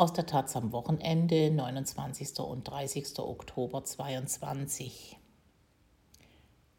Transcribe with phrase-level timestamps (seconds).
[0.00, 2.38] Aus der Taz am Wochenende, 29.
[2.38, 3.18] und 30.
[3.18, 5.18] Oktober 2022.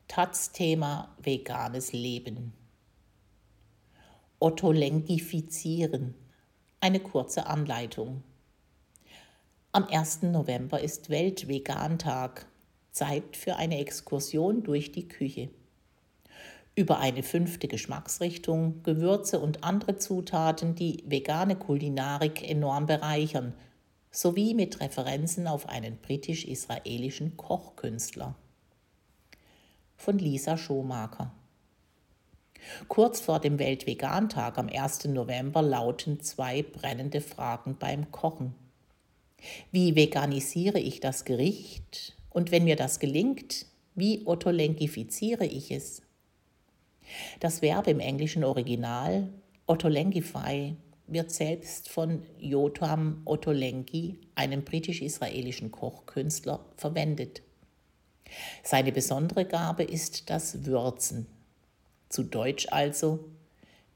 [0.07, 2.51] Taz-Thema veganes Leben.
[4.39, 6.15] Ottolengifizieren.
[6.79, 8.23] Eine kurze Anleitung.
[9.71, 10.23] Am 1.
[10.23, 12.47] November ist Weltvegantag.
[12.89, 15.51] Zeit für eine Exkursion durch die Küche
[16.75, 23.53] über eine fünfte Geschmacksrichtung, Gewürze und andere Zutaten, die vegane Kulinarik enorm bereichern,
[24.09, 28.35] sowie mit Referenzen auf einen britisch-israelischen Kochkünstler.
[29.97, 31.31] Von Lisa Schomaker.
[32.87, 35.05] Kurz vor dem Weltvegantag am 1.
[35.05, 38.53] November lauten zwei brennende Fragen beim Kochen.
[39.71, 42.15] Wie veganisiere ich das Gericht?
[42.29, 46.01] Und wenn mir das gelingt, wie ottolenkifiziere ich es?
[47.41, 49.27] Das Verb im englischen Original
[49.65, 50.75] Ottolengify
[51.07, 57.41] wird selbst von Jotam Ottolengi, einem britisch-israelischen Kochkünstler, verwendet.
[58.61, 61.25] Seine besondere Gabe ist das Würzen.
[62.09, 63.25] Zu Deutsch also,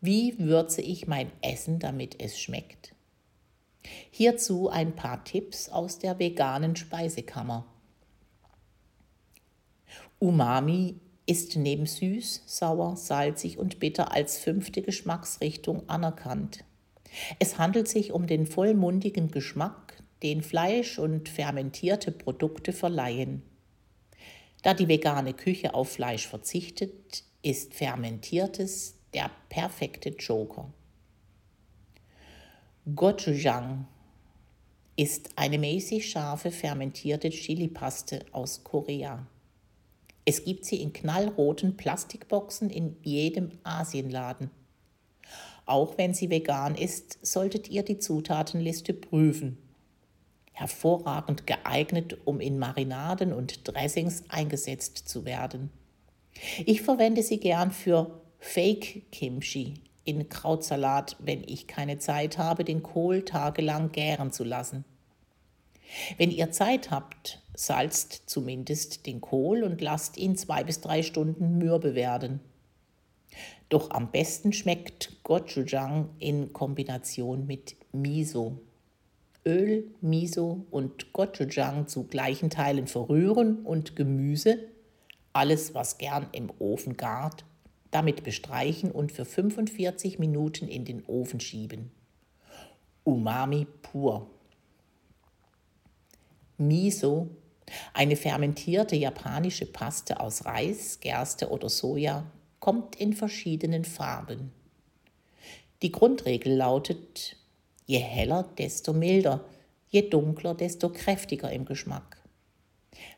[0.01, 2.95] wie würze ich mein Essen, damit es schmeckt?
[4.09, 7.67] Hierzu ein paar Tipps aus der veganen Speisekammer.
[10.17, 16.63] Umami ist neben süß, sauer, salzig und bitter als fünfte Geschmacksrichtung anerkannt.
[17.39, 23.41] Es handelt sich um den vollmundigen Geschmack, den Fleisch und fermentierte Produkte verleihen.
[24.61, 30.73] Da die vegane Küche auf Fleisch verzichtet, ist fermentiertes der perfekte Joker.
[32.93, 33.87] Gochujang
[34.95, 39.27] ist eine mäßig scharfe fermentierte Chilipaste aus Korea.
[40.25, 44.49] Es gibt sie in knallroten Plastikboxen in jedem Asienladen.
[45.67, 49.57] Auch wenn sie vegan ist, solltet ihr die Zutatenliste prüfen.
[50.51, 55.69] Hervorragend geeignet, um in Marinaden und Dressings eingesetzt zu werden.
[56.65, 59.75] Ich verwende sie gern für Fake Kimchi
[60.05, 64.85] in Krautsalat, wenn ich keine Zeit habe, den Kohl tagelang gären zu lassen.
[66.17, 71.57] Wenn ihr Zeit habt, salzt zumindest den Kohl und lasst ihn zwei bis drei Stunden
[71.57, 72.39] mürbe werden.
[73.69, 78.59] Doch am besten schmeckt Gochujang in Kombination mit Miso.
[79.45, 84.59] Öl, Miso und Gochujang zu gleichen Teilen verrühren und Gemüse,
[85.33, 87.45] alles was gern im Ofen gart,
[87.91, 91.91] damit bestreichen und für 45 Minuten in den Ofen schieben.
[93.03, 94.29] Umami pur.
[96.57, 97.29] Miso,
[97.93, 102.25] eine fermentierte japanische Paste aus Reis, Gerste oder Soja,
[102.59, 104.51] kommt in verschiedenen Farben.
[105.81, 107.37] Die Grundregel lautet,
[107.85, 109.43] je heller, desto milder,
[109.89, 112.17] je dunkler, desto kräftiger im Geschmack.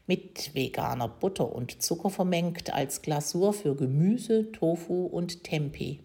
[0.07, 5.99] Mit veganer Butter und Zucker vermengt als Glasur für Gemüse, Tofu und Tempeh.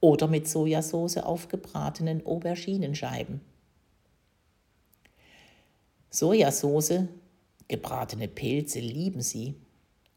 [0.00, 3.40] Oder mit Sojasauce auf gebratenen Auberginenscheiben.
[6.18, 7.04] Sojasauce,
[7.68, 9.54] gebratene Pilze lieben sie.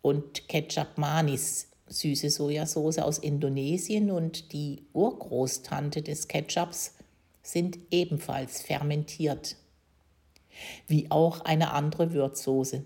[0.01, 6.95] Und Ketchup Manis, süße Sojasauce aus Indonesien und die Urgroßtante des Ketchups
[7.43, 9.57] sind ebenfalls fermentiert.
[10.87, 12.83] Wie auch eine andere Würzsoße.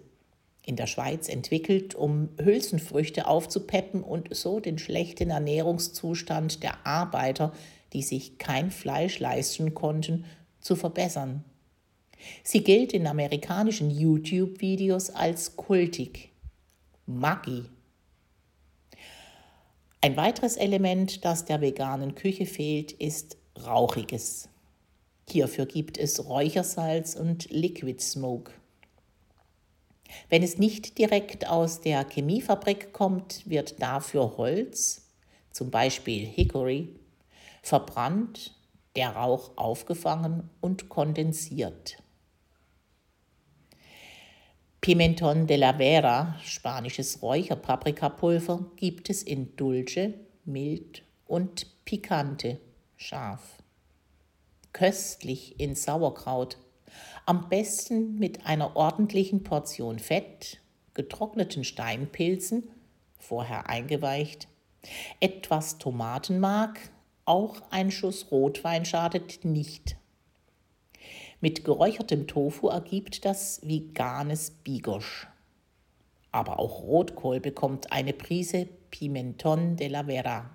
[0.65, 7.53] In der Schweiz entwickelt, um Hülsenfrüchte aufzupeppen und so den schlechten Ernährungszustand der Arbeiter,
[7.93, 10.25] die sich kein Fleisch leisten konnten,
[10.59, 11.45] zu verbessern.
[12.43, 16.31] Sie gilt in amerikanischen YouTube-Videos als kultig.
[17.05, 17.65] Maggi.
[20.01, 24.49] Ein weiteres Element, das der veganen Küche fehlt, ist Rauchiges.
[25.29, 28.51] Hierfür gibt es Räuchersalz und Liquid Smoke.
[30.29, 35.09] Wenn es nicht direkt aus der Chemiefabrik kommt, wird dafür Holz,
[35.51, 36.89] zum Beispiel Hickory,
[37.61, 38.53] verbrannt,
[38.95, 41.97] der Rauch aufgefangen und kondensiert.
[44.85, 50.13] Pimenton de la Vera, spanisches Räucherpaprikapulver, gibt es in Dulce,
[50.45, 52.59] mild und pikante,
[52.95, 53.63] scharf.
[54.73, 56.59] Köstlich in Sauerkraut,
[57.25, 60.61] am besten mit einer ordentlichen Portion Fett,
[60.93, 62.69] getrockneten Steinpilzen,
[63.17, 64.47] vorher eingeweicht,
[65.19, 66.77] etwas Tomatenmark,
[67.25, 69.97] auch ein Schuss Rotwein schadet nicht
[71.41, 75.27] mit geräuchertem Tofu ergibt das veganes Bigosch.
[76.31, 80.49] Aber auch Rotkohl bekommt eine Prise Pimenton de la Vera.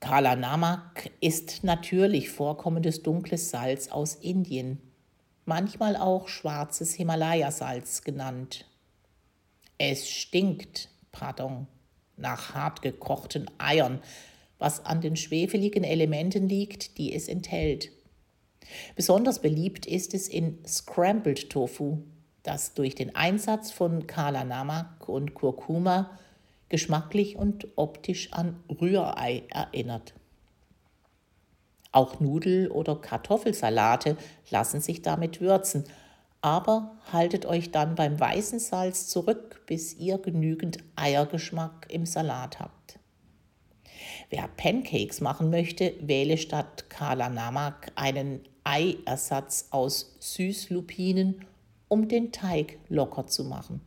[0.00, 4.80] Kala Namak ist natürlich vorkommendes dunkles Salz aus Indien,
[5.44, 8.66] manchmal auch schwarzes Himalayasalz genannt.
[9.78, 11.68] Es stinkt, pardon,
[12.16, 14.00] nach hart gekochten Eiern,
[14.62, 17.90] was an den schwefeligen Elementen liegt, die es enthält.
[18.94, 21.98] Besonders beliebt ist es in Scrambled Tofu,
[22.44, 26.18] das durch den Einsatz von Kala Namak und Kurkuma
[26.68, 30.14] geschmacklich und optisch an Rührei erinnert.
[31.90, 34.16] Auch Nudel- oder Kartoffelsalate
[34.50, 35.84] lassen sich damit würzen,
[36.40, 42.98] aber haltet euch dann beim weißen Salz zurück, bis ihr genügend Eiergeschmack im Salat habt.
[44.32, 51.44] Wer Pancakes machen möchte, wähle statt Kala Namak einen Eiersatz aus Süßlupinen,
[51.88, 53.82] um den Teig locker zu machen.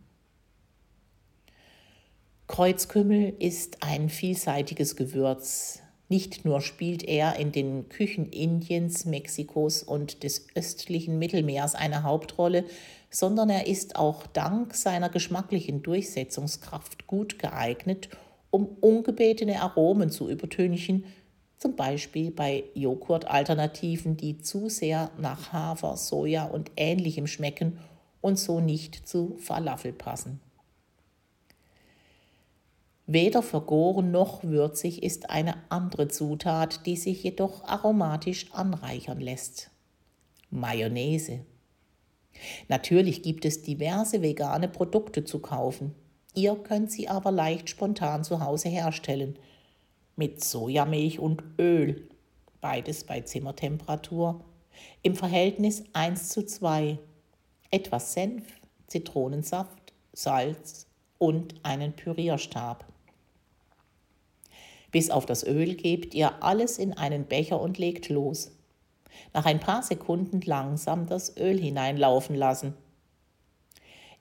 [2.46, 5.80] Kreuzkümmel ist ein vielseitiges Gewürz.
[6.10, 12.66] Nicht nur spielt er in den Küchen Indiens, Mexikos und des östlichen Mittelmeers eine Hauptrolle,
[13.10, 18.10] sondern er ist auch dank seiner geschmacklichen Durchsetzungskraft gut geeignet,
[18.56, 21.04] um ungebetene Aromen zu übertünchen,
[21.58, 27.80] zum Beispiel bei Joghurtalternativen, die zu sehr nach Hafer, Soja und ähnlichem schmecken
[28.22, 30.40] und so nicht zu Falafel passen.
[33.08, 39.70] Weder vergoren noch würzig ist eine andere Zutat, die sich jedoch aromatisch anreichern lässt.
[40.50, 41.42] Mayonnaise.
[42.70, 45.94] Natürlich gibt es diverse vegane Produkte zu kaufen.
[46.36, 49.40] Ihr könnt sie aber leicht spontan zu Hause herstellen.
[50.18, 52.10] Mit Sojamilch und Öl,
[52.60, 54.44] beides bei Zimmertemperatur,
[55.02, 57.00] im Verhältnis 1 zu 2.
[57.72, 58.44] Etwas Senf,
[58.88, 60.88] Zitronensaft, Salz
[61.18, 62.86] und einen Pürierstab.
[64.92, 68.52] Bis auf das Öl gebt ihr alles in einen Becher und legt los.
[69.34, 72.74] Nach ein paar Sekunden langsam das Öl hineinlaufen lassen.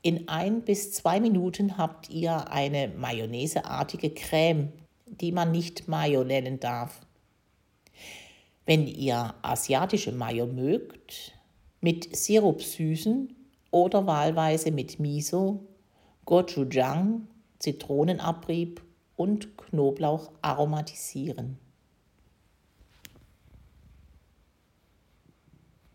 [0.07, 4.71] In ein bis zwei Minuten habt ihr eine mayonnaiseartige Creme,
[5.07, 7.01] die man nicht Mayo nennen darf.
[8.67, 11.33] Wenn ihr asiatische Mayo mögt,
[11.81, 13.35] mit Sirup süßen
[13.71, 15.65] oder wahlweise mit Miso,
[16.27, 17.27] Gochujang,
[17.59, 18.83] Zitronenabrieb
[19.17, 21.57] und Knoblauch aromatisieren.